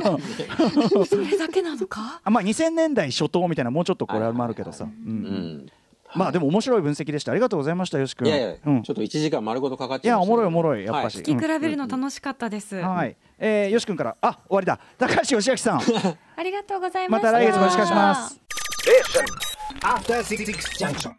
[0.01, 0.17] な。
[1.05, 2.23] それだけなのか？
[2.25, 5.03] あまあ2000年代初頭みたいなもうちょっとこれもあるけどさ、はいはい。
[5.03, 5.13] うん。
[5.13, 5.67] うん
[6.15, 7.33] まあでも面白い分析でした。
[7.33, 8.29] ありがとうございましたよし君。
[8.29, 8.83] いやいや、うん。
[8.83, 14.17] ちょっと1時間丸ごとかかっいちゃいましたけどやおもろいおもろいやっぱし、は聞き比べるの楽しかったです、はい、えー、よし君から。
[14.21, 14.79] あ終わりだ。
[14.99, 15.81] 高橋義明さん。
[16.37, 17.33] ありがとうございました。
[17.33, 18.41] また来月もよろしくお願いします。
[18.87, 19.25] Station.
[19.83, 20.45] After Six
[20.79, 21.13] Junction.